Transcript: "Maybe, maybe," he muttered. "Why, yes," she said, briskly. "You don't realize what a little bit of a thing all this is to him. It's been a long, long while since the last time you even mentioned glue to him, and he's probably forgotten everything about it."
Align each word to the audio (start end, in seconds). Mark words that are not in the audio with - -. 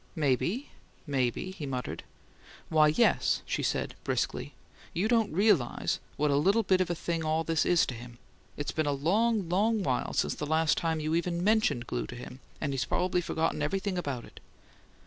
"Maybe, 0.15 0.71
maybe," 1.05 1.51
he 1.51 1.67
muttered. 1.67 2.01
"Why, 2.69 2.87
yes," 2.87 3.43
she 3.45 3.61
said, 3.61 3.93
briskly. 4.03 4.55
"You 4.95 5.07
don't 5.07 5.31
realize 5.31 5.99
what 6.17 6.31
a 6.31 6.37
little 6.37 6.63
bit 6.63 6.81
of 6.81 6.89
a 6.89 6.95
thing 6.95 7.23
all 7.23 7.43
this 7.43 7.67
is 7.67 7.85
to 7.85 7.93
him. 7.93 8.17
It's 8.57 8.71
been 8.71 8.87
a 8.87 8.93
long, 8.93 9.47
long 9.47 9.83
while 9.83 10.13
since 10.13 10.33
the 10.33 10.47
last 10.47 10.75
time 10.75 10.99
you 10.99 11.13
even 11.13 11.43
mentioned 11.43 11.85
glue 11.85 12.07
to 12.07 12.15
him, 12.15 12.39
and 12.59 12.73
he's 12.73 12.85
probably 12.85 13.21
forgotten 13.21 13.61
everything 13.61 13.95
about 13.95 14.25
it." 14.25 14.39